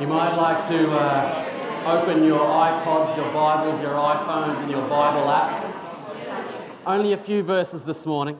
[0.00, 5.30] You might like to uh, open your iPods, your Bibles, your iPhones, and your Bible
[5.30, 5.72] app.
[6.84, 8.36] Only a few verses this morning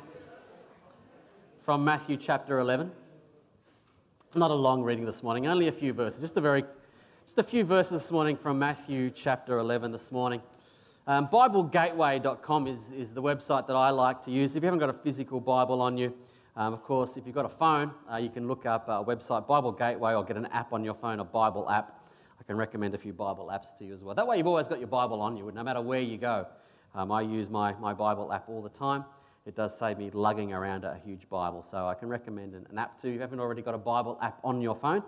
[1.64, 2.90] from Matthew chapter 11.
[4.34, 6.18] Not a long reading this morning, only a few verses.
[6.18, 6.64] Just a very,
[7.24, 10.42] just a few verses this morning from Matthew chapter 11 this morning.
[11.06, 14.56] Um, BibleGateway.com is, is the website that I like to use.
[14.56, 16.14] If you haven't got a physical Bible on you,
[16.56, 19.46] um, of course, if you've got a phone, uh, you can look up a website,
[19.46, 22.00] Bible Gateway, or get an app on your phone, a Bible app.
[22.38, 24.14] I can recommend a few Bible apps to you as well.
[24.14, 26.46] That way, you've always got your Bible on you, no matter where you go.
[26.94, 29.04] Um, I use my, my Bible app all the time.
[29.46, 32.78] It does save me lugging around a huge Bible, so I can recommend an, an
[32.78, 33.14] app to you.
[33.14, 35.02] If you haven't already got a Bible app on your phone,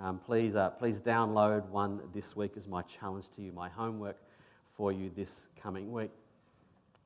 [0.00, 4.16] um, please, uh, please download one this week as my challenge to you, my homework
[4.76, 6.10] for you this coming week.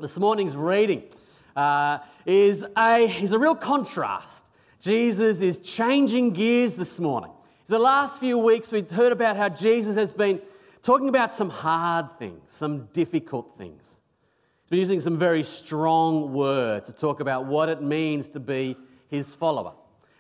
[0.01, 1.05] This morning's reading
[1.57, 4.45] uh, is, a, is a real contrast.
[4.81, 7.31] Jesus is changing gears this morning.
[7.67, 10.43] The last few weeks, we've heard about how Jesus has been
[10.83, 14.01] talking about some hard things, some difficult things.
[14.63, 18.77] He's been using some very strong words to talk about what it means to be
[19.09, 19.73] his follower.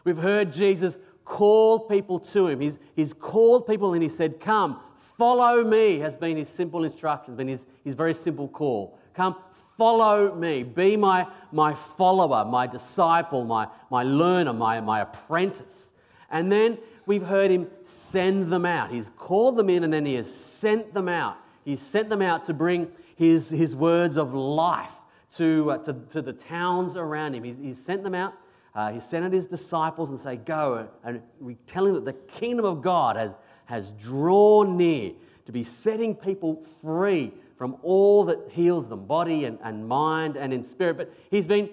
[0.04, 2.60] We've heard Jesus call people to him.
[2.60, 4.80] He's, he's called people and he said, Come,
[5.18, 8.98] follow me, has been his simple instruction, been his, his very simple call.
[9.14, 9.36] Come,
[9.76, 10.62] Follow me.
[10.62, 15.90] Be my, my follower, my disciple, my, my learner, my, my apprentice.
[16.30, 18.92] And then we've heard him send them out.
[18.92, 21.38] He's called them in and then he has sent them out.
[21.64, 24.92] He's sent them out to bring his, his words of life
[25.36, 27.42] to, uh, to, to, the towns around him.
[27.42, 28.34] He's, he's sent them out.
[28.74, 32.12] Uh, he sent out his disciples and say, Go and, and tell him that the
[32.12, 35.12] kingdom of God has, has drawn near
[35.46, 37.32] to be setting people free
[37.64, 40.98] from all that heals them, body and, and mind and in spirit.
[40.98, 41.70] But he's been,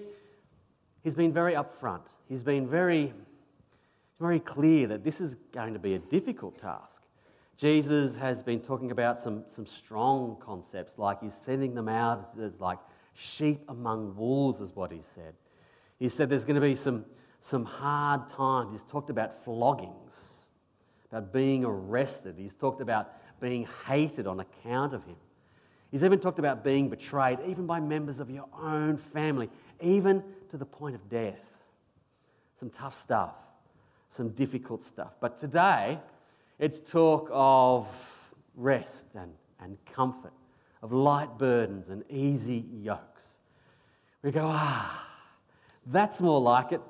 [1.04, 2.00] he's been very upfront.
[2.30, 3.12] He's been very,
[4.18, 7.02] very clear that this is going to be a difficult task.
[7.58, 12.58] Jesus has been talking about some, some strong concepts, like he's sending them out as
[12.58, 12.78] like
[13.12, 15.34] sheep among wolves, is what he said.
[15.98, 17.04] He said there's going to be some,
[17.42, 18.72] some hard times.
[18.72, 20.28] He's talked about floggings,
[21.10, 22.36] about being arrested.
[22.38, 23.12] He's talked about
[23.42, 25.16] being hated on account of him.
[25.92, 30.56] He's even talked about being betrayed, even by members of your own family, even to
[30.56, 31.38] the point of death.
[32.58, 33.34] Some tough stuff,
[34.08, 35.12] some difficult stuff.
[35.20, 35.98] But today,
[36.58, 37.86] it's talk of
[38.56, 40.32] rest and, and comfort,
[40.82, 43.22] of light burdens and easy yokes.
[44.22, 45.06] We go, ah,
[45.86, 46.80] that's more like it.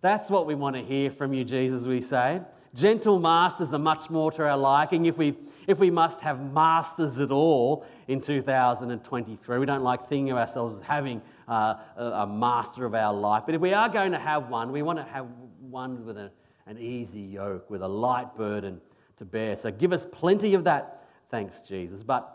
[0.00, 2.40] That's what we want to hear from you, Jesus, we say.
[2.78, 7.18] Gentle masters are much more to our liking if we, if we must have masters
[7.18, 9.58] at all in 2023.
[9.58, 13.42] We don't like thinking of ourselves as having uh, a, a, master of our life.
[13.46, 15.26] But if we are going to have one, we want to have
[15.60, 16.30] one with a,
[16.66, 18.80] an easy yoke, with a light burden
[19.16, 19.56] to bear.
[19.56, 22.04] So give us plenty of that, thanks, Jesus.
[22.04, 22.32] But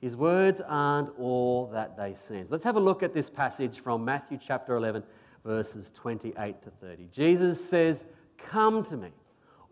[0.00, 2.46] his words aren't all that they seem.
[2.48, 5.02] Let's have a look at this passage from Matthew chapter 11,
[5.44, 7.08] verses 28 to 30.
[7.12, 8.06] Jesus says,
[8.38, 9.10] Come to me,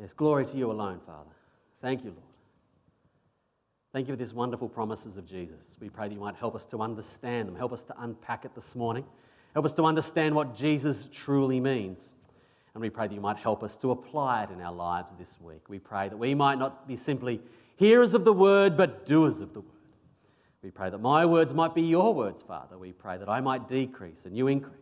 [0.00, 1.30] Yes, glory to you alone, Father.
[1.80, 2.22] Thank you, Lord.
[3.92, 5.60] Thank you for these wonderful promises of Jesus.
[5.80, 8.52] We pray that you might help us to understand them, help us to unpack it
[8.54, 9.04] this morning,
[9.52, 12.10] help us to understand what Jesus truly means.
[12.74, 15.28] And we pray that you might help us to apply it in our lives this
[15.40, 15.68] week.
[15.68, 17.40] We pray that we might not be simply
[17.76, 19.70] hearers of the word, but doers of the word.
[20.60, 22.76] We pray that my words might be your words, Father.
[22.76, 24.74] We pray that I might decrease and you increase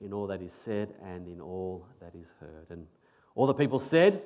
[0.00, 2.70] in all that is said and in all that is heard.
[2.70, 2.86] And
[3.34, 4.22] all the people said,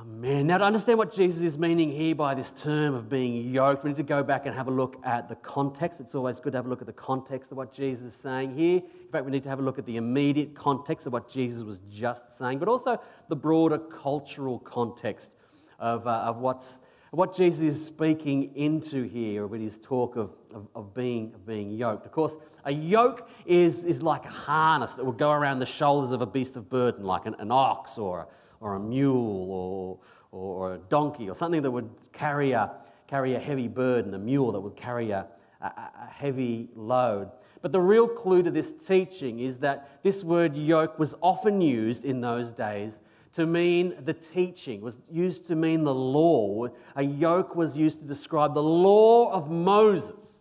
[0.00, 0.48] Amen.
[0.48, 3.90] Now, to understand what Jesus is meaning here by this term of being yoked, we
[3.90, 5.98] need to go back and have a look at the context.
[5.98, 8.54] It's always good to have a look at the context of what Jesus is saying
[8.54, 8.76] here.
[8.76, 11.62] In fact, we need to have a look at the immediate context of what Jesus
[11.62, 15.30] was just saying, but also the broader cultural context
[15.78, 16.80] of, uh, of what's
[17.14, 21.70] what Jesus is speaking into here with his talk of, of, of, being, of being
[21.70, 22.04] yoked.
[22.06, 22.32] Of course,
[22.64, 26.26] a yoke is, is like a harness that would go around the shoulders of a
[26.26, 28.28] beast of burden, like an, an ox or,
[28.60, 29.98] or a mule or,
[30.32, 32.70] or a donkey or something that would carry a,
[33.06, 35.26] carry a heavy burden, a mule that would carry a,
[35.60, 37.30] a, a heavy load.
[37.62, 42.04] but the real clue to this teaching is that this word yoke was often used
[42.04, 43.00] in those days
[43.34, 46.68] to mean the teaching, was used to mean the law.
[46.94, 50.33] A yoke was used to describe the law of Moses.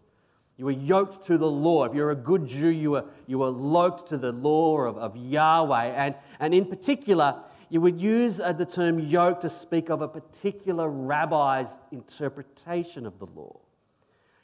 [0.63, 1.83] You were yoked to the law.
[1.83, 5.18] If you're a good Jew, you were, you were yoked to the law of, of
[5.18, 5.88] Yahweh.
[5.88, 7.36] And, and in particular,
[7.69, 13.19] you would use uh, the term yoke to speak of a particular rabbi's interpretation of
[13.19, 13.60] the law.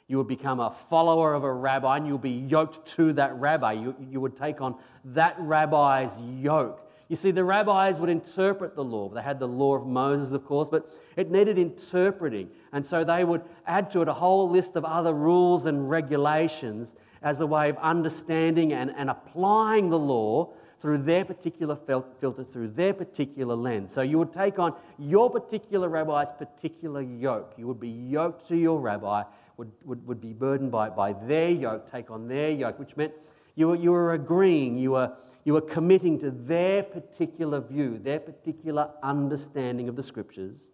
[0.08, 3.34] You would become a follower of a rabbi and you would be yoked to that
[3.36, 3.72] rabbi.
[3.72, 4.74] You, you would take on
[5.06, 6.86] that rabbi's yoke.
[7.10, 9.08] You see, the rabbis would interpret the law.
[9.08, 12.50] They had the law of Moses, of course, but it needed interpreting.
[12.72, 16.94] And so they would add to it a whole list of other rules and regulations
[17.20, 22.68] as a way of understanding and, and applying the law through their particular filter, through
[22.68, 23.92] their particular lens.
[23.92, 27.54] So you would take on your particular rabbi's particular yoke.
[27.56, 29.24] You would be yoked to your rabbi,
[29.56, 33.14] would, would, would be burdened by, by their yoke, take on their yoke, which meant
[33.56, 35.12] you were, you were agreeing, you were
[35.44, 40.72] you are committing to their particular view, their particular understanding of the scriptures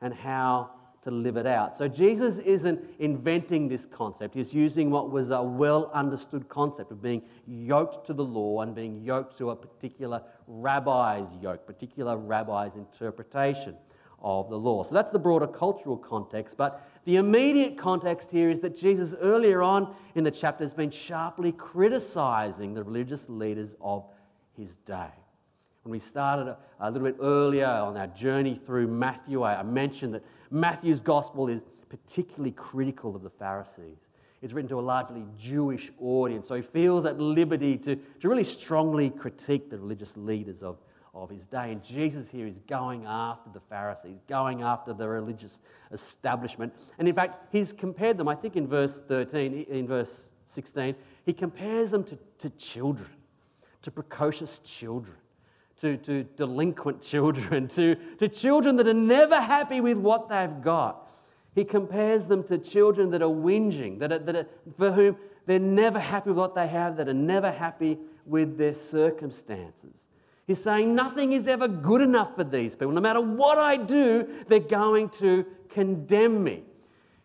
[0.00, 0.70] and how
[1.02, 1.76] to live it out.
[1.76, 4.34] So Jesus isn't inventing this concept.
[4.34, 8.74] He's using what was a well understood concept of being yoked to the law and
[8.74, 13.74] being yoked to a particular rabbi's yoke, particular rabbi's interpretation
[14.22, 14.84] of the law.
[14.84, 16.56] So that's the broader cultural context.
[16.56, 20.90] But the immediate context here is that Jesus, earlier on in the chapter, has been
[20.90, 24.04] sharply criticizing the religious leaders of
[24.56, 25.10] his day.
[25.82, 30.14] When we started a, little bit earlier on our journey through Matthew, I, I mentioned
[30.14, 33.98] that Matthew's gospel is particularly critical of the Pharisees.
[34.40, 38.44] It's written to a largely Jewish audience, so he feels at liberty to, to really
[38.44, 40.78] strongly critique the religious leaders of,
[41.14, 41.72] of his day.
[41.72, 45.60] And Jesus here is going after the Pharisees, going after the religious
[45.90, 46.72] establishment.
[46.98, 50.94] And in fact, he's compared them, I think in verse 13, in verse 16,
[51.26, 53.10] he compares them to, to children,
[53.82, 55.16] to precocious children.
[55.80, 61.10] To, to delinquent children, to, to children that are never happy with what they've got.
[61.56, 64.46] He compares them to children that are whinging, that are, that are,
[64.78, 68.74] for whom they're never happy with what they have, that are never happy with their
[68.74, 70.06] circumstances.
[70.52, 72.92] He's saying nothing is ever good enough for these people.
[72.92, 76.62] No matter what I do, they're going to condemn me.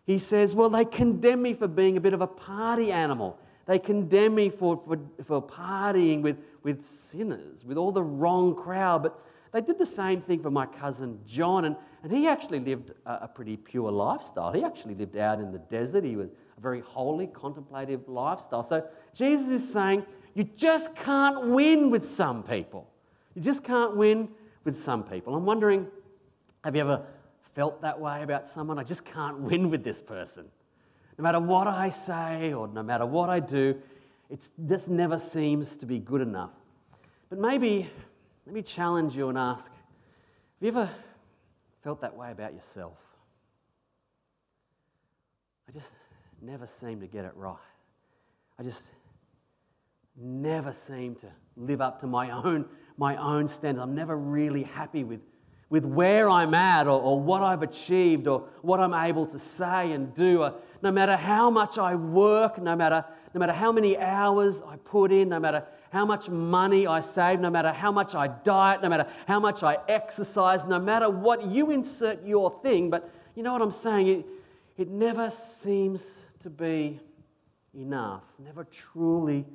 [0.06, 3.38] He says, Well, they condemn me for being a bit of a party animal.
[3.66, 9.02] They condemn me for, for, for partying with, with sinners, with all the wrong crowd.
[9.02, 9.22] But
[9.52, 13.24] they did the same thing for my cousin John, and, and he actually lived a,
[13.24, 14.54] a pretty pure lifestyle.
[14.54, 16.02] He actually lived out in the desert.
[16.02, 18.64] He was a very holy, contemplative lifestyle.
[18.64, 22.88] So Jesus is saying, You just can't win with some people.
[23.38, 24.30] You just can't win
[24.64, 25.36] with some people.
[25.36, 25.86] I'm wondering
[26.64, 27.06] have you ever
[27.54, 28.80] felt that way about someone?
[28.80, 30.46] I just can't win with this person.
[31.16, 33.80] No matter what I say or no matter what I do,
[34.28, 36.50] it just never seems to be good enough.
[37.30, 37.88] But maybe,
[38.44, 39.72] let me challenge you and ask have
[40.60, 40.90] you ever
[41.84, 42.98] felt that way about yourself?
[45.68, 45.92] I just
[46.42, 47.56] never seem to get it right.
[48.58, 48.90] I just
[50.16, 52.68] never seem to live up to my own
[52.98, 53.82] my own standards.
[53.82, 55.20] I'm never really happy with,
[55.70, 59.92] with where I'm at or, or what I've achieved or what I'm able to say
[59.92, 60.42] and do.
[60.42, 60.52] Uh,
[60.82, 65.12] no matter how much I work, no matter, no matter how many hours I put
[65.12, 68.88] in, no matter how much money I save, no matter how much I diet, no
[68.88, 73.52] matter how much I exercise, no matter what you insert your thing, but you know
[73.52, 74.08] what I'm saying?
[74.08, 74.26] It,
[74.76, 76.02] it never seems
[76.40, 77.00] to be
[77.74, 79.46] enough, never truly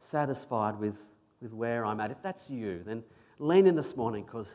[0.00, 0.96] satisfied with
[1.40, 2.10] with where I'm at.
[2.10, 3.02] If that's you, then
[3.38, 4.48] lean in this morning because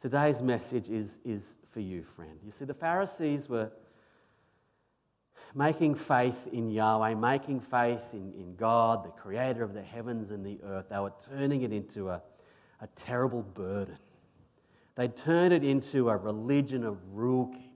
[0.00, 2.38] today's message is, is for you, friend.
[2.44, 3.70] You see, the Pharisees were
[5.54, 10.44] making faith in Yahweh, making faith in, in God, the creator of the heavens and
[10.44, 10.86] the earth.
[10.90, 12.22] They were turning it into a,
[12.80, 13.98] a terrible burden.
[14.94, 17.66] They'd turned it into a religion of rule keeping.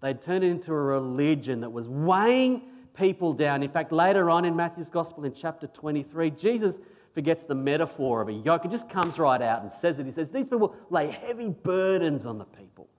[0.00, 2.62] They'd turned it into a religion that was weighing
[2.94, 3.62] people down.
[3.62, 6.80] In fact, later on in Matthew's Gospel in chapter 23, Jesus
[7.16, 10.04] forgets the metaphor of a yoke and just comes right out and says it.
[10.04, 12.90] He says, These people lay heavy burdens on the people.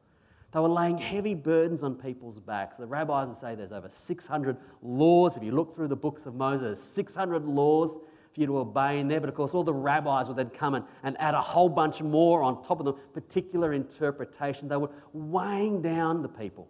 [0.52, 2.78] They were laying heavy burdens on people's backs.
[2.78, 5.38] The rabbis say there's over 600 laws.
[5.38, 8.00] If you look through the books of Moses, 600 laws
[8.34, 9.20] for you to obey in there.
[9.20, 12.02] But of course, all the rabbis would then come and, and add a whole bunch
[12.02, 14.68] more on top of the particular interpretation.
[14.68, 16.68] They were weighing down the people.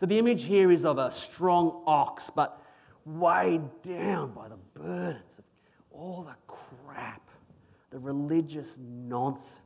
[0.00, 2.60] So the image here is of a strong ox, but
[3.04, 5.22] weighed down by the burdens
[5.92, 6.54] all the
[6.86, 7.22] crap,
[7.90, 9.60] the religious nonsense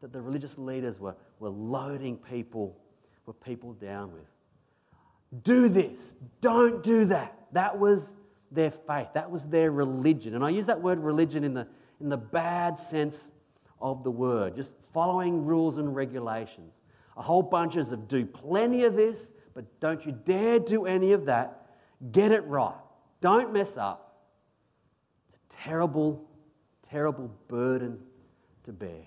[0.00, 2.76] that the religious leaders were, were loading people,
[3.24, 5.42] were people down with.
[5.44, 7.46] Do this, don't do that.
[7.52, 8.16] That was
[8.50, 9.08] their faith.
[9.14, 10.34] That was their religion.
[10.34, 11.66] And I use that word religion in the,
[12.00, 13.30] in the bad sense
[13.80, 16.74] of the word, just following rules and regulations.
[17.16, 19.18] A whole bunches of do plenty of this,
[19.54, 21.66] but don't you dare do any of that.
[22.10, 22.74] Get it right.
[23.20, 24.01] Don't mess up.
[25.60, 26.24] Terrible,
[26.82, 27.98] terrible burden
[28.64, 29.06] to bear.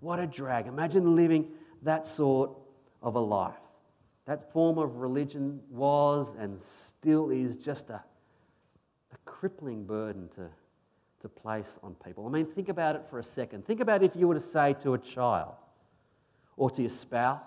[0.00, 0.66] What a drag.
[0.66, 1.48] Imagine living
[1.82, 2.50] that sort
[3.02, 3.54] of a life.
[4.26, 8.02] That form of religion was and still is just a,
[9.12, 10.48] a crippling burden to,
[11.22, 12.26] to place on people.
[12.26, 13.66] I mean, think about it for a second.
[13.66, 15.54] Think about if you were to say to a child
[16.56, 17.46] or to your spouse,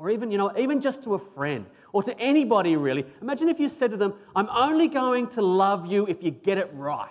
[0.00, 3.04] or even, you know, even just to a friend or to anybody really.
[3.20, 6.56] Imagine if you said to them, I'm only going to love you if you get
[6.56, 7.10] it right.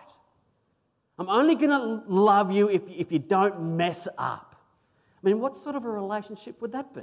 [1.19, 4.55] I'm only going to love you if, if you don't mess up.
[5.23, 7.01] I mean, what sort of a relationship would that be?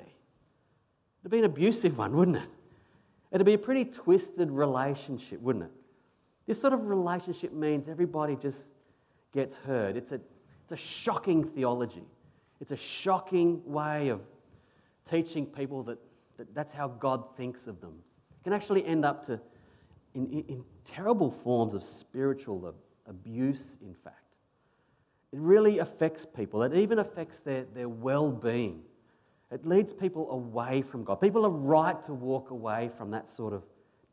[1.23, 2.49] It'd be an abusive one, wouldn't it?
[3.31, 5.71] It'd be a pretty twisted relationship, wouldn't it?
[6.47, 8.69] This sort of relationship means everybody just
[9.33, 9.97] gets hurt.
[9.97, 12.05] It's a, it's a shocking theology.
[12.61, 14.21] It's a shocking way of
[15.08, 15.98] teaching people that,
[16.36, 17.94] that that's how God thinks of them.
[18.44, 19.40] Can actually end up to,
[20.14, 22.75] in, in, in terrible forms of spiritual
[23.06, 24.22] abuse, in fact.
[25.32, 26.62] It really affects people.
[26.62, 28.82] It even affects their, their well being.
[29.50, 31.20] It leads people away from God.
[31.20, 33.62] People are right to walk away from that sort of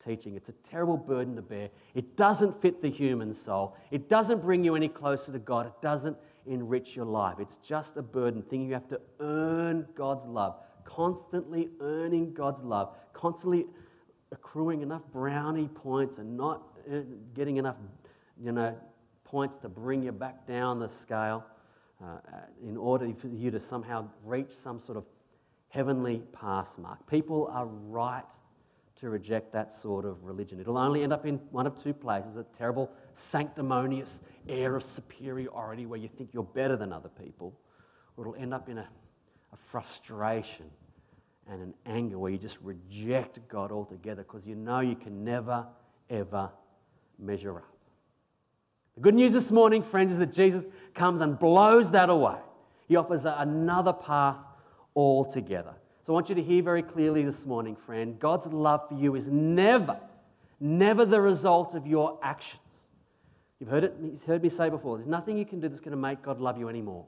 [0.03, 0.35] teaching.
[0.35, 1.69] It's a terrible burden to bear.
[1.95, 3.75] It doesn't fit the human soul.
[3.89, 5.65] It doesn't bring you any closer to God.
[5.65, 7.37] It doesn't enrich your life.
[7.39, 8.63] It's just a burden thing.
[8.63, 13.65] You have to earn God's love, constantly earning God's love, constantly
[14.31, 16.99] accruing enough brownie points and not uh,
[17.33, 17.75] getting enough,
[18.41, 18.75] you know,
[19.23, 21.43] points to bring you back down the scale
[22.03, 22.17] uh,
[22.61, 25.05] in order for you to somehow reach some sort of
[25.69, 27.05] heavenly pass mark.
[27.07, 28.23] People are right
[28.99, 30.59] to reject that sort of religion.
[30.59, 35.85] It'll only end up in one of two places a terrible, sanctimonious air of superiority
[35.85, 37.53] where you think you're better than other people,
[38.15, 38.87] or it'll end up in a,
[39.53, 40.65] a frustration
[41.49, 45.65] and an anger where you just reject God altogether because you know you can never,
[46.09, 46.49] ever
[47.19, 47.73] measure up.
[48.95, 52.37] The good news this morning, friends, is that Jesus comes and blows that away.
[52.87, 54.37] He offers another path
[54.95, 55.73] altogether.
[56.05, 59.15] So I want you to hear very clearly this morning, friend God's love for you
[59.15, 59.97] is never,
[60.59, 62.61] never the result of your actions.
[63.59, 65.91] You've heard, it, you've heard me say before there's nothing you can do that's going
[65.91, 67.05] to make God love you anymore.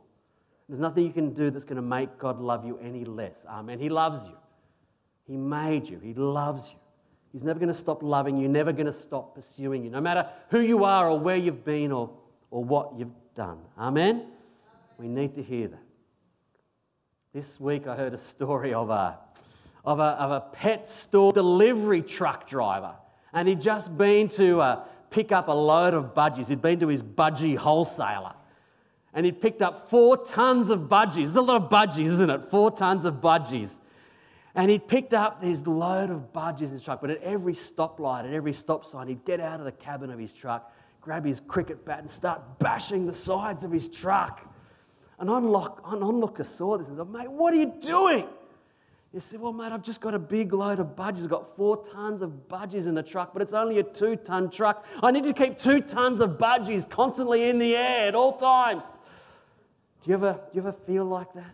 [0.67, 3.35] There's nothing you can do that's going to make God love you any less.
[3.47, 3.79] Amen.
[3.79, 4.35] He loves you.
[5.27, 5.99] He made you.
[5.99, 6.77] He loves you.
[7.31, 10.29] He's never going to stop loving you, never going to stop pursuing you, no matter
[10.49, 12.09] who you are or where you've been or,
[12.49, 13.59] or what you've done.
[13.77, 14.27] Amen?
[14.97, 15.83] We need to hear that.
[17.33, 19.19] This week I heard a story of a,
[19.83, 22.95] of a, of a pet store delivery truck driver,
[23.33, 26.47] and he'd just been to uh, pick up a load of budgies.
[26.47, 28.31] He'd been to his budgie wholesaler,
[29.15, 31.13] and he'd picked up four tons of budgies.
[31.13, 32.51] There's a lot of budgies, isn't it?
[32.51, 33.79] Four tons of budgies.
[34.53, 38.25] And he'd picked up this load of budgies in his truck, but at every stoplight,
[38.25, 41.39] at every stop sign, he'd get out of the cabin of his truck, grab his
[41.39, 44.53] cricket bat, and start bashing the sides of his truck.
[45.19, 48.27] An, unlock, an onlooker saw this and said, Mate, what are you doing?
[49.15, 51.23] He say, Well, mate, I've just got a big load of budgies.
[51.23, 54.49] I've got four tons of budgies in the truck, but it's only a two ton
[54.49, 54.85] truck.
[55.01, 58.83] I need to keep two tons of budgies constantly in the air at all times.
[60.03, 61.53] Do you ever, do you ever feel like that?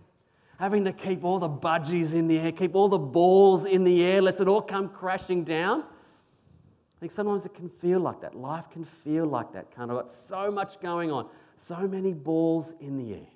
[0.57, 4.03] Having to keep all the budgies in the air, keep all the balls in the
[4.03, 5.81] air, lest it all come crashing down.
[5.81, 8.33] I think sometimes it can feel like that.
[8.33, 11.27] Life can feel like that, kind of got so much going on,
[11.57, 13.27] so many balls in the air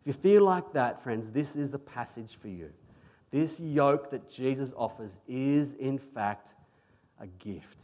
[0.00, 2.70] If you feel like that, friends, this is the passage for you.
[3.30, 6.54] This yoke that Jesus offers is, in fact,
[7.20, 7.76] a gift.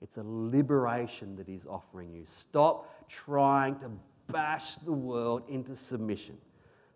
[0.00, 2.24] It's a liberation that he's offering you.
[2.40, 3.90] Stop trying to
[4.28, 6.36] bash the world into submission.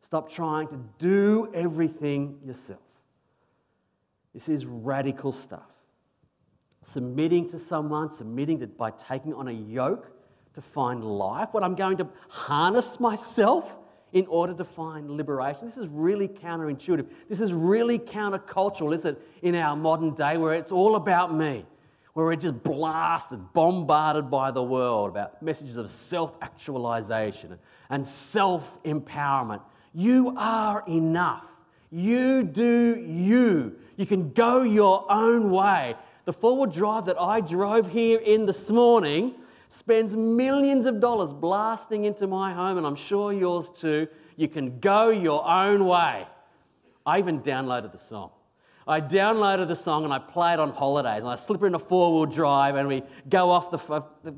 [0.00, 2.80] Stop trying to do everything yourself.
[4.32, 5.68] This is radical stuff.
[6.82, 10.10] Submitting to someone, submitting to, by taking on a yoke
[10.54, 11.48] to find life.
[11.52, 13.76] What I'm going to harness myself
[14.12, 15.66] in order to find liberation.
[15.66, 17.06] This is really counterintuitive.
[17.28, 21.64] This is really countercultural, is it, in our modern day where it's all about me,
[22.12, 28.82] where we're just blasted, bombarded by the world about messages of self actualization and self
[28.82, 29.62] empowerment.
[29.94, 31.44] You are enough.
[31.90, 33.76] You do you.
[33.96, 35.94] You can go your own way.
[36.24, 39.34] The forward drive that I drove here in this morning
[39.72, 44.06] spends millions of dollars blasting into my home, and I'm sure yours too.
[44.36, 46.26] You can go your own way.
[47.06, 48.30] I even downloaded the song.
[48.86, 51.20] I downloaded the song and I play it on holidays.
[51.20, 54.34] And I slip her in a four wheel drive and we go off the, the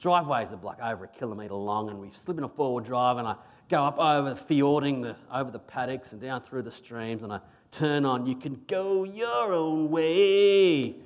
[0.00, 3.18] driveways are like over a kilometre long and we slip in a four wheel drive
[3.18, 3.36] and I
[3.68, 7.32] go up over the fjording, the, over the paddocks and down through the streams and
[7.32, 10.96] I turn on You Can Go Your Own Way.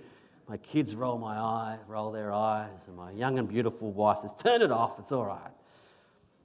[0.48, 4.32] My kids roll my eye, roll their eyes, and my young and beautiful wife says,
[4.38, 5.50] Turn it off, it's all right.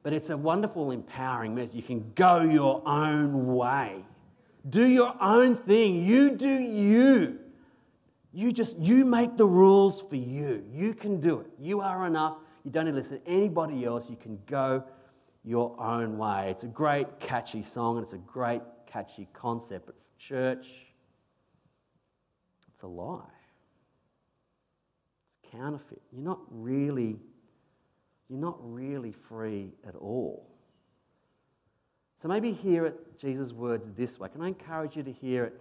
[0.03, 1.75] But it's a wonderful, empowering message.
[1.75, 4.03] You can go your own way.
[4.67, 6.03] Do your own thing.
[6.03, 7.39] You do you.
[8.34, 10.63] You just, you make the rules for you.
[10.74, 11.48] You can do it.
[11.60, 12.38] You are enough.
[12.63, 14.10] You don't need to listen to anybody else.
[14.10, 14.84] You can go
[15.43, 16.50] your own way.
[16.50, 19.88] It's a great, catchy song and it's a great, catchy concept.
[19.88, 20.67] But for church,
[22.74, 23.40] it's a lie.
[25.51, 26.01] Counterfeit.
[26.12, 27.20] You're not really,
[28.29, 30.48] you're not really free at all.
[32.22, 34.29] So maybe hear it, Jesus' words this way.
[34.29, 35.60] Can I encourage you to hear it?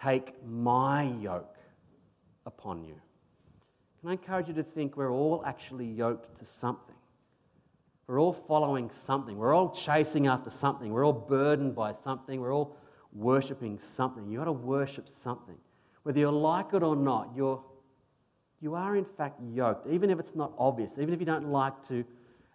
[0.00, 1.56] Take my yoke
[2.44, 2.94] upon you.
[4.00, 6.94] Can I encourage you to think we're all actually yoked to something?
[8.06, 9.38] We're all following something.
[9.38, 10.92] We're all chasing after something.
[10.92, 12.40] We're all burdened by something.
[12.40, 12.76] We're all
[13.12, 14.28] worshiping something.
[14.28, 15.56] You've got to worship something.
[16.02, 17.62] Whether you like it or not, you're,
[18.62, 19.86] you are in fact yoked.
[19.88, 22.04] Even if it's not obvious, even if you don't like to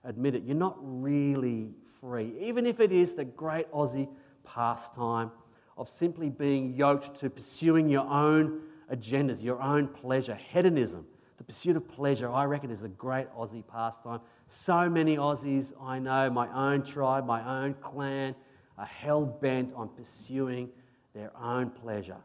[0.03, 2.33] admit it, you're not really free.
[2.39, 4.07] Even if it is the great Aussie
[4.43, 5.29] pastime
[5.77, 8.61] of simply being yoked to pursuing your own
[8.91, 11.05] agendas, your own pleasure, hedonism.
[11.37, 14.21] The pursuit of pleasure, I reckon, is a great Aussie pastime.
[14.65, 18.33] So many Aussies I know, my own tribe, my own clan,
[18.77, 20.69] are hell bent on pursuing
[21.13, 22.17] their own pleasure,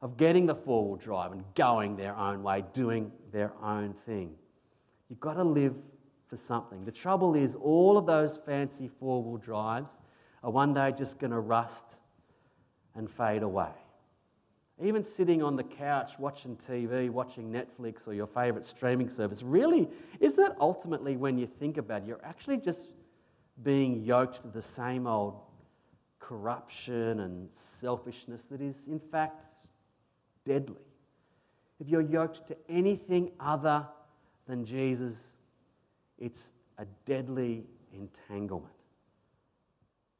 [0.00, 4.34] of getting the four wheel drive and going their own way, doing their own thing.
[5.08, 5.74] You've got to live
[6.28, 6.84] for something.
[6.84, 9.90] The trouble is, all of those fancy four wheel drives
[10.42, 11.84] are one day just going to rust
[12.94, 13.70] and fade away.
[14.80, 19.88] Even sitting on the couch watching TV, watching Netflix or your favorite streaming service, really,
[20.20, 22.92] is that ultimately when you think about it, you're actually just
[23.64, 25.40] being yoked to the same old
[26.20, 29.44] corruption and selfishness that is, in fact,
[30.48, 30.82] deadly.
[31.78, 33.86] If you're yoked to anything other
[34.48, 35.14] than Jesus,
[36.18, 38.72] it's a deadly entanglement.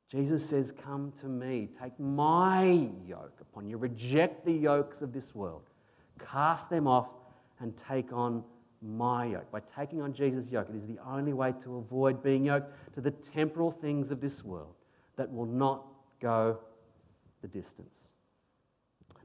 [0.09, 5.35] Jesus says, Come to me, take my yoke upon you, reject the yokes of this
[5.35, 5.63] world,
[6.19, 7.09] cast them off,
[7.61, 8.45] and take on
[8.81, 9.51] my yoke.
[9.51, 13.01] By taking on Jesus' yoke, it is the only way to avoid being yoked to
[13.01, 14.75] the temporal things of this world
[15.17, 15.85] that will not
[16.21, 16.59] go
[17.43, 18.09] the distance.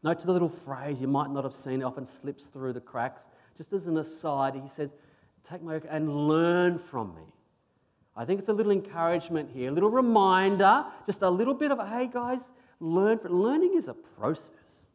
[0.04, 2.82] Note to the little phrase you might not have seen, it often slips through the
[2.82, 3.22] cracks.
[3.58, 4.89] Just as an aside, he says,
[5.50, 7.24] Take my yoke and learn from me.
[8.15, 11.80] I think it's a little encouragement here, a little reminder, just a little bit of,
[11.80, 13.19] hey guys, learn.
[13.24, 14.88] Learning is a process.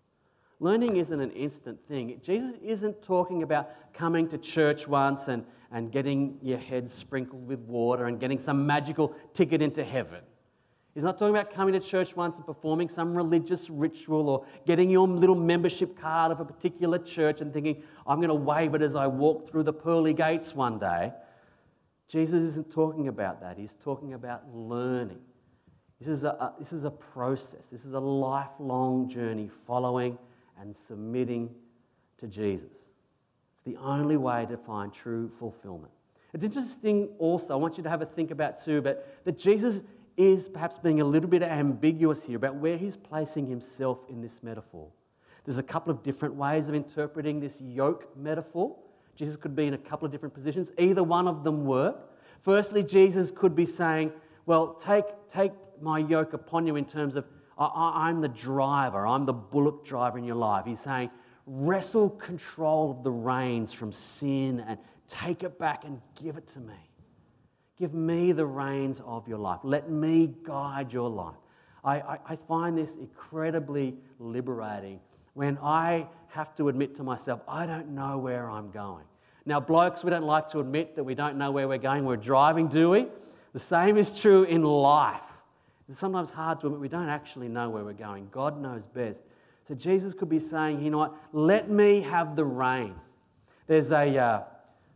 [0.61, 2.21] Learning isn't an instant thing.
[2.23, 7.61] Jesus isn't talking about coming to church once and, and getting your head sprinkled with
[7.61, 10.21] water and getting some magical ticket into heaven.
[10.99, 14.91] He's not talking about coming to church once and performing some religious ritual or getting
[14.91, 18.83] your little membership card of a particular church and thinking, I'm going to wave it
[18.83, 21.13] as I walk through the pearly gates one day.
[22.09, 23.57] Jesus isn't talking about that.
[23.57, 25.21] He's talking about learning.
[26.01, 30.19] This is a, this is a process, this is a lifelong journey following
[30.61, 31.55] and submitting
[32.19, 32.73] to Jesus.
[32.73, 35.93] It's the only way to find true fulfillment.
[36.35, 39.83] It's interesting also, I want you to have a think about too, but that Jesus
[40.19, 44.43] is perhaps being a little bit ambiguous here about where he's placing himself in this
[44.43, 44.89] metaphor.
[45.45, 48.77] There's a couple of different ways of interpreting this yoke metaphor.
[49.15, 50.73] Jesus could be in a couple of different positions.
[50.77, 51.97] Either one of them work.
[52.43, 54.13] Firstly, Jesus could be saying,
[54.45, 57.25] Well, take, take my yoke upon you in terms of
[57.57, 60.65] I, am the driver, I'm the bullock driver in your life.
[60.67, 61.11] He's saying,
[61.47, 66.61] Wrestle control of the reins from sin and take it back and give it to
[66.61, 66.88] me.
[67.79, 69.61] Give me the reins of your life.
[69.63, 71.37] Let me guide your life.
[71.85, 75.01] I, I, I find this incredibly liberating
[75.35, 79.05] when I have to admit to myself, I don't know where I'm going.
[79.47, 82.05] Now, blokes, we don't like to admit that we don't know where we're going.
[82.05, 83.07] We're driving, do we?
[83.53, 85.23] The same is true in life.
[85.89, 88.29] It's sometimes hard to admit we don't actually know where we're going.
[88.33, 89.23] God knows best.
[89.69, 91.15] So Jesus could be saying, you know what?
[91.33, 92.99] Let me have the reins.
[93.69, 94.43] There's a uh,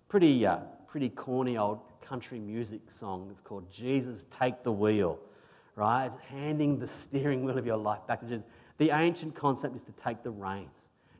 [0.09, 1.79] pretty, uh, pretty corny old
[2.12, 3.27] country music song.
[3.31, 5.18] It's called Jesus Take the Wheel,
[5.77, 6.11] right?
[6.14, 8.44] It's handing the steering wheel of your life back to Jesus.
[8.77, 10.68] The ancient concept is to take the reins.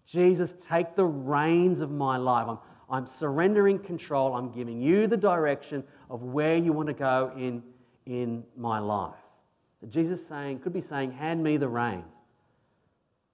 [0.05, 2.46] Jesus, take the reins of my life.
[2.46, 2.59] I'm,
[2.90, 4.35] I'm surrendering control.
[4.35, 7.62] I'm giving you the direction of where you want to go in,
[8.05, 9.14] in my life.
[9.81, 12.12] So Jesus saying, could be saying, hand me the reins.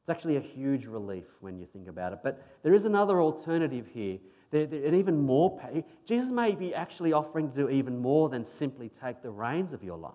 [0.02, 2.20] It's actually a huge relief when you think about it.
[2.22, 4.18] But there is another alternative here.
[4.50, 5.60] There, there, and even more,
[6.06, 9.82] Jesus may be actually offering to do even more than simply take the reins of
[9.82, 10.14] your life.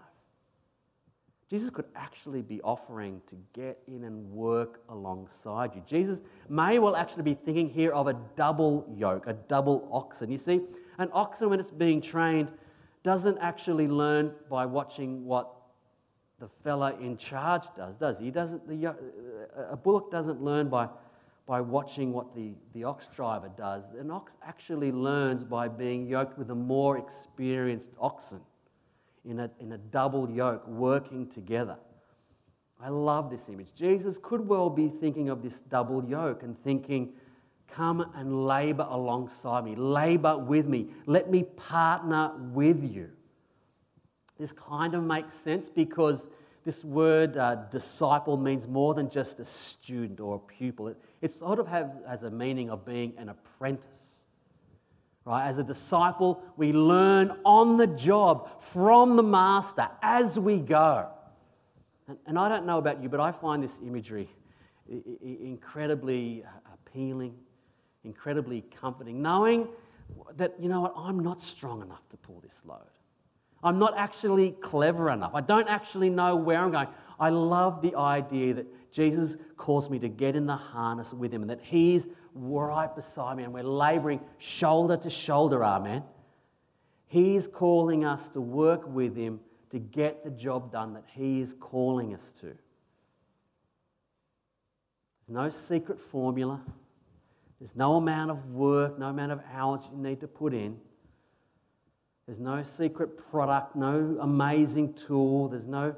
[1.49, 5.83] Jesus could actually be offering to get in and work alongside you.
[5.85, 10.31] Jesus may well actually be thinking here of a double yoke, a double oxen.
[10.31, 10.61] You see,
[10.97, 12.47] an oxen, when it's being trained,
[13.03, 15.53] doesn't actually learn by watching what
[16.39, 18.25] the fella in charge does, does he?
[18.25, 18.95] he doesn't, the,
[19.69, 20.87] a bullock doesn't learn by,
[21.45, 23.83] by watching what the, the ox driver does.
[23.99, 28.39] An ox actually learns by being yoked with a more experienced oxen
[29.25, 31.77] in a, in a double yoke, working together.
[32.81, 33.69] I love this image.
[33.77, 37.13] Jesus could well be thinking of this double yoke and thinking,
[37.69, 43.09] Come and labor alongside me, labor with me, let me partner with you.
[44.37, 46.23] This kind of makes sense because
[46.65, 50.89] this word uh, disciple means more than just a student or a pupil.
[50.89, 54.19] It, it sort of has, has a meaning of being an apprentice.
[55.23, 55.47] Right?
[55.47, 61.07] As a disciple, we learn on the job from the master as we go.
[62.09, 64.29] And, and I don't know about you, but I find this imagery
[65.23, 67.35] incredibly appealing,
[68.03, 69.69] incredibly comforting, knowing
[70.35, 72.81] that, you know what, I'm not strong enough to pull this load.
[73.63, 75.31] I'm not actually clever enough.
[75.33, 76.89] I don't actually know where I'm going.
[77.17, 81.41] I love the idea that Jesus calls me to get in the harness with him
[81.41, 86.03] and that he's right beside me and we're laboring shoulder to shoulder, amen.
[87.07, 89.39] He's calling us to work with him
[89.71, 92.45] to get the job done that he is calling us to.
[92.45, 92.55] There's
[95.29, 96.61] no secret formula.
[97.59, 100.77] There's no amount of work, no amount of hours you need to put in.
[102.27, 105.95] There's no secret product, no amazing tool, there's no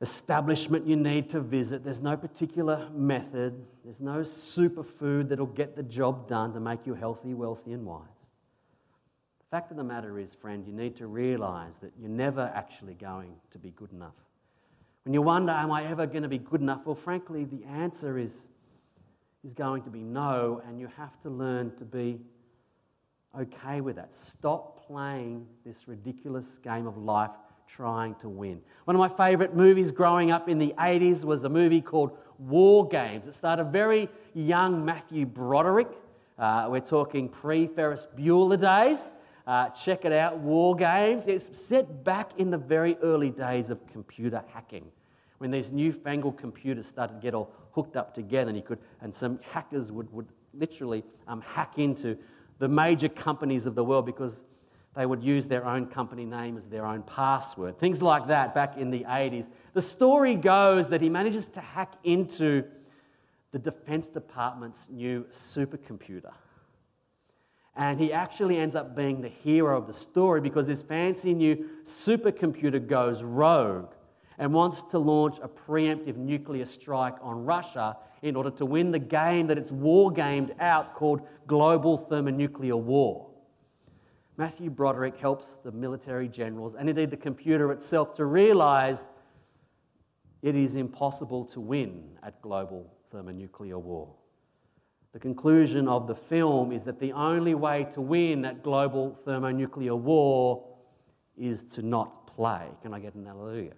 [0.00, 5.82] establishment you need to visit, there's no particular method, there's no superfood that'll get the
[5.82, 8.04] job done to make you healthy, wealthy, and wise.
[9.40, 12.94] The fact of the matter is, friend, you need to realize that you're never actually
[12.94, 14.14] going to be good enough.
[15.04, 16.82] When you wonder, am I ever going to be good enough?
[16.84, 18.46] Well, frankly, the answer is,
[19.42, 22.20] is going to be no, and you have to learn to be
[23.40, 24.14] okay with that.
[24.14, 27.30] Stop playing this ridiculous game of life
[27.68, 28.60] trying to win.
[28.84, 32.88] One of my favorite movies growing up in the 80s was a movie called War
[32.88, 33.26] Games.
[33.26, 35.88] It starred a very young Matthew Broderick.
[36.38, 39.00] Uh, we're talking pre Ferris Bueller days.
[39.46, 41.26] Uh, check it out, War Games.
[41.26, 44.90] It's set back in the very early days of computer hacking
[45.38, 49.14] when these newfangled computers started to get all hooked up together and, you could, and
[49.14, 52.16] some hackers would, would literally um, hack into
[52.58, 54.36] the major companies of the world because
[54.98, 57.78] they would use their own company name as their own password.
[57.78, 59.46] Things like that back in the 80s.
[59.72, 62.64] The story goes that he manages to hack into
[63.52, 66.32] the Defense Department's new supercomputer.
[67.76, 71.70] And he actually ends up being the hero of the story because this fancy new
[71.84, 73.92] supercomputer goes rogue
[74.36, 78.98] and wants to launch a preemptive nuclear strike on Russia in order to win the
[78.98, 83.27] game that it's war gamed out called global thermonuclear war.
[84.38, 89.08] Matthew Broderick helps the military generals and indeed the computer itself to realize
[90.42, 94.14] it is impossible to win at global thermonuclear war.
[95.12, 99.96] The conclusion of the film is that the only way to win at global thermonuclear
[99.96, 100.64] war
[101.36, 102.68] is to not play.
[102.82, 103.72] Can I get an hallelujah?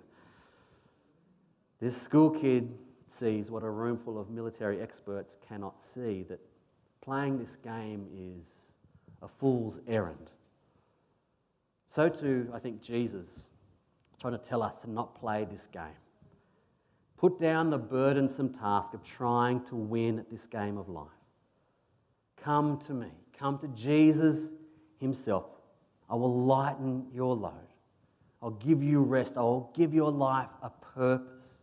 [1.81, 2.77] This school kid
[3.09, 6.41] sees what a room full of military experts cannot see that
[7.01, 8.53] playing this game is
[9.23, 10.31] a fool's errand.
[11.91, 13.27] So, too, I think Jesus
[14.21, 15.99] trying to tell us to not play this game.
[17.19, 21.09] Put down the burdensome task of trying to win at this game of life.
[22.43, 23.09] Come to me.
[23.37, 24.53] Come to Jesus
[25.01, 25.47] Himself.
[26.09, 27.53] I will lighten your load.
[28.41, 29.35] I'll give you rest.
[29.37, 31.63] I'll give your life a purpose.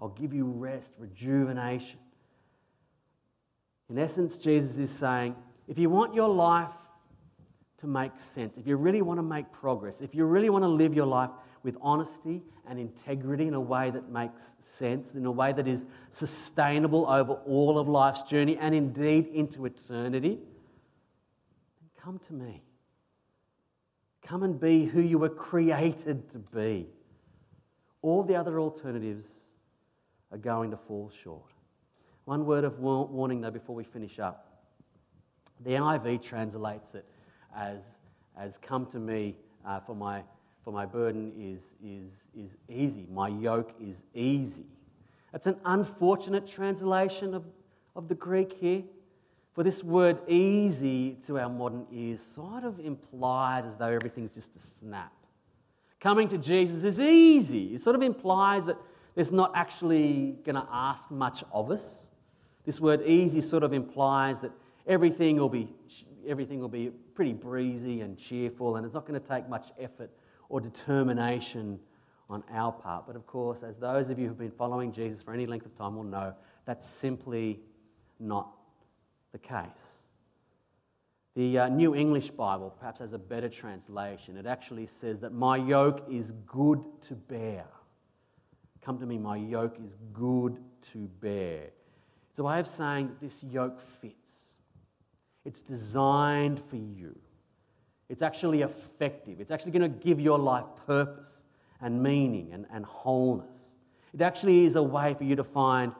[0.00, 2.00] I'll give you rest, rejuvenation.
[3.88, 5.36] In essence, Jesus is saying
[5.68, 6.70] if you want your life
[7.80, 10.68] to make sense, if you really want to make progress, if you really want to
[10.68, 11.30] live your life
[11.62, 15.86] with honesty and integrity in a way that makes sense, in a way that is
[16.10, 20.38] sustainable over all of life's journey and indeed into eternity,
[21.80, 22.62] then come to me.
[24.22, 26.86] Come and be who you were created to be.
[28.02, 29.26] All the other alternatives
[30.32, 31.50] are going to fall short.
[32.24, 34.44] One word of warning, though, before we finish up.
[35.64, 37.06] The NIV translates it
[37.58, 37.78] as,
[38.38, 39.34] as come to me,
[39.66, 40.22] uh, for, my,
[40.64, 43.06] for my burden is, is, is easy.
[43.12, 44.66] My yoke is easy.
[45.34, 47.44] It's an unfortunate translation of,
[47.96, 48.82] of the Greek here.
[49.54, 54.54] For this word easy to our modern ears sort of implies as though everything's just
[54.54, 55.12] a snap.
[56.00, 57.74] Coming to Jesus is easy.
[57.74, 58.76] It sort of implies that
[59.16, 62.08] there's not actually going to ask much of us.
[62.64, 64.52] This word easy sort of implies that
[64.86, 65.68] everything will be,
[66.26, 70.08] everything will be pretty breezy and cheerful, and it's not going to take much effort
[70.48, 71.76] or determination
[72.30, 73.08] on our part.
[73.08, 75.76] But of course, as those of you who've been following Jesus for any length of
[75.76, 76.32] time will know,
[76.64, 77.58] that's simply
[78.20, 78.52] not
[79.32, 79.98] the case.
[81.34, 84.36] The uh, New English Bible perhaps has a better translation.
[84.36, 87.64] It actually says that my yoke is good to bear.
[88.80, 90.56] Come to me, my yoke is good
[90.92, 91.70] to bear.
[92.30, 94.27] It's a way of saying this yoke fits.
[95.48, 97.18] It's designed for you.
[98.10, 99.40] It's actually effective.
[99.40, 101.42] It's actually going to give your life purpose
[101.80, 103.58] and meaning and, and wholeness.
[104.12, 105.94] It actually is a way for you to find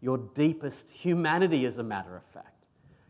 [0.00, 2.64] your deepest humanity, as a matter of fact.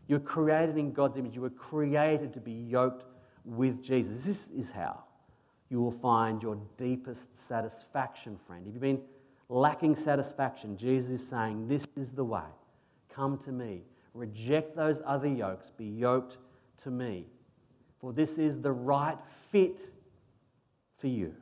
[0.07, 1.33] You're created in God's image.
[1.33, 3.05] You were created to be yoked
[3.43, 4.23] with Jesus.
[4.25, 5.05] This is how
[5.71, 8.67] you will find your deepest satisfaction, friend.
[8.67, 9.01] If you've been
[9.49, 12.45] lacking satisfaction, Jesus is saying, This is the way.
[13.09, 13.81] Come to me.
[14.19, 15.71] Reject those other yokes.
[15.77, 16.35] Be yoked
[16.83, 17.25] to me.
[18.01, 19.17] For this is the right
[19.49, 19.79] fit
[20.97, 21.33] for you.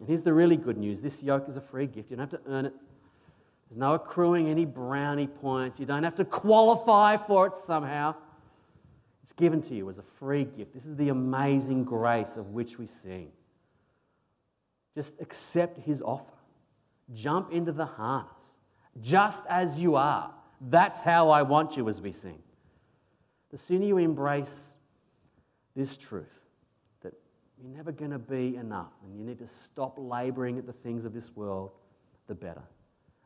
[0.00, 2.10] And here's the really good news this yoke is a free gift.
[2.10, 2.74] You don't have to earn it.
[3.70, 5.78] There's no accruing any brownie points.
[5.78, 8.16] You don't have to qualify for it somehow.
[9.22, 10.74] It's given to you as a free gift.
[10.74, 13.28] This is the amazing grace of which we sing.
[14.96, 16.24] Just accept his offer.
[17.14, 18.58] Jump into the harness,
[19.00, 20.32] just as you are.
[20.60, 22.38] That's how I want you as we sing.
[23.50, 24.74] The sooner you embrace
[25.74, 26.40] this truth,
[27.02, 27.12] that
[27.58, 31.04] you're never going to be enough, and you need to stop laboring at the things
[31.04, 31.70] of this world,
[32.26, 32.62] the better.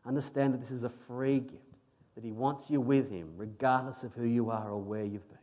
[0.07, 1.63] Understand that this is a free gift,
[2.15, 5.39] that He wants you with Him, regardless of who you are or where you've been.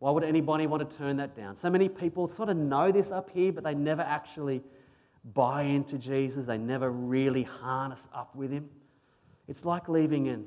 [0.00, 1.56] Why would anybody want to turn that down?
[1.56, 4.62] So many people sort of know this up here, but they never actually
[5.34, 6.46] buy into Jesus.
[6.46, 8.68] They never really harness up with Him.
[9.50, 10.38] It's like leaving a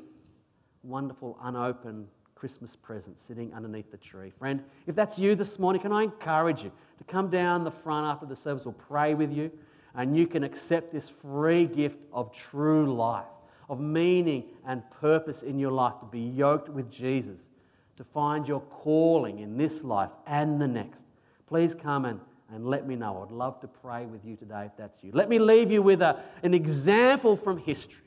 [0.82, 4.30] wonderful, unopened Christmas present sitting underneath the tree.
[4.30, 8.08] Friend, if that's you this morning, can I encourage you to come down the front
[8.08, 8.64] after the service?
[8.64, 9.52] We'll pray with you,
[9.94, 13.26] and you can accept this free gift of true life,
[13.70, 17.40] of meaning and purpose in your life, to be yoked with Jesus,
[17.98, 21.04] to find your calling in this life and the next.
[21.48, 22.22] Please come and,
[22.54, 23.22] and let me know.
[23.22, 25.12] I'd love to pray with you today if that's you.
[25.14, 28.00] Let me leave you with a, an example from history.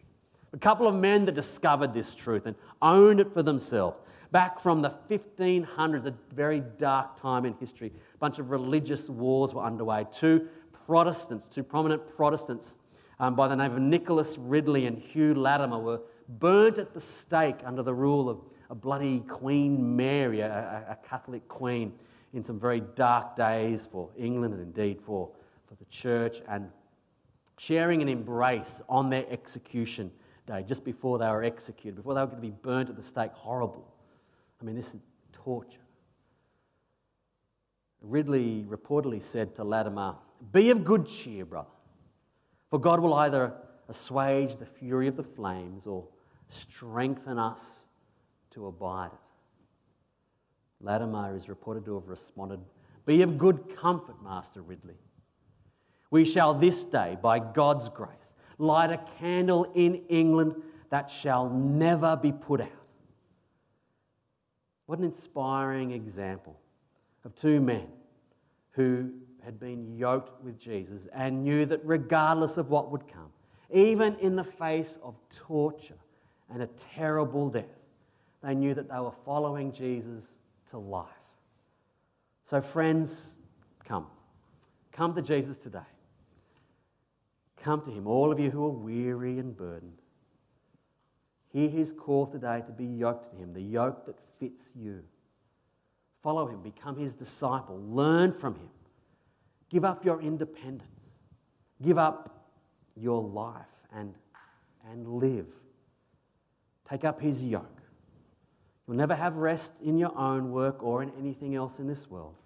[0.53, 4.01] A couple of men that discovered this truth and owned it for themselves
[4.33, 7.93] back from the 1500s, a very dark time in history.
[8.15, 10.07] A bunch of religious wars were underway.
[10.13, 10.49] Two
[10.87, 12.77] Protestants, two prominent Protestants
[13.19, 17.57] um, by the name of Nicholas Ridley and Hugh Latimer were burnt at the stake
[17.65, 21.93] under the rule of a bloody Queen Mary, a, a Catholic queen,
[22.35, 25.31] in some very dark days for England and indeed for,
[25.67, 26.69] for the church, and
[27.59, 30.11] sharing an embrace on their execution
[30.47, 33.03] day, just before they were executed, before they were going to be burnt at the
[33.03, 33.33] stake.
[33.33, 33.87] Horrible.
[34.61, 35.01] I mean, this is
[35.33, 35.79] torture.
[38.01, 40.15] Ridley reportedly said to Latimer,
[40.53, 41.69] Be of good cheer, brother,
[42.71, 43.53] for God will either
[43.89, 46.05] assuage the fury of the flames or
[46.49, 47.85] strengthen us
[48.53, 49.19] to abide it.
[50.81, 52.61] Latimer is reported to have responded,
[53.05, 54.97] Be of good comfort, Master Ridley.
[56.11, 60.55] We shall this day, by God's grace, light a candle in England
[60.91, 62.69] that shall never be put out.
[64.87, 66.59] What an inspiring example
[67.25, 67.87] of two men
[68.71, 69.11] who
[69.45, 73.31] had been yoked with Jesus and knew that regardless of what would come,
[73.73, 75.99] even in the face of torture
[76.53, 77.65] and a terrible death,
[78.43, 80.23] they knew that they were following Jesus
[80.71, 81.09] to life.
[82.45, 83.39] So, friends,
[83.85, 84.07] come.
[84.93, 85.81] Come to Jesus today.
[87.67, 89.99] Come to Him, all of you who are weary and burdened.
[91.53, 95.03] Hear his call today to be yoked to him, the yoke that fits you.
[96.23, 98.69] Follow him, become his disciple, learn from him.
[99.69, 100.85] Give up your independence,
[101.83, 102.53] give up
[102.95, 104.15] your life and,
[104.89, 105.49] and live.
[106.89, 107.81] Take up his yoke.
[108.87, 112.37] You'll never have rest in your own work or in anything else in this world.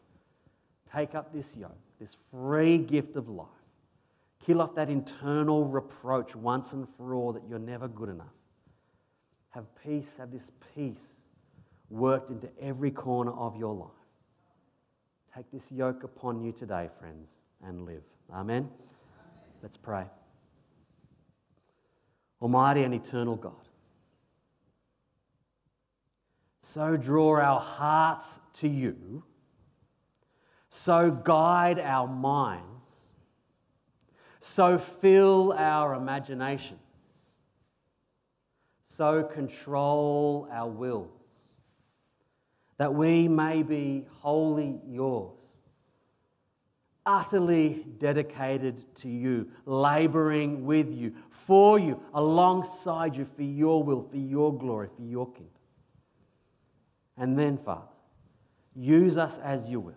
[0.90, 3.48] Take up this yoke, this free gift of life.
[4.51, 8.35] Kill off that internal reproach once and for all that you're never good enough.
[9.51, 10.43] Have peace, have this
[10.75, 10.99] peace
[11.89, 13.91] worked into every corner of your life.
[15.37, 17.31] Take this yoke upon you today, friends,
[17.65, 18.03] and live.
[18.33, 18.41] Amen?
[18.57, 18.71] Amen.
[19.63, 20.07] Let's pray.
[22.43, 23.69] Almighty and eternal God.
[26.63, 29.23] So draw our hearts to you,
[30.71, 32.69] so guide our minds,
[34.40, 36.81] so fill our imaginations,
[38.96, 41.11] so control our wills,
[42.79, 45.37] that we may be wholly yours.
[47.05, 54.16] Utterly dedicated to you, laboring with you, for you, alongside you, for your will, for
[54.16, 55.48] your glory, for your kingdom.
[57.16, 57.83] And then, Father,
[58.74, 59.94] use us as you will,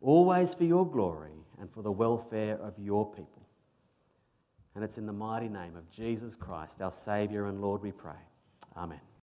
[0.00, 3.46] always for your glory and for the welfare of your people.
[4.74, 8.18] And it's in the mighty name of Jesus Christ, our Saviour and Lord, we pray.
[8.76, 9.02] Amen.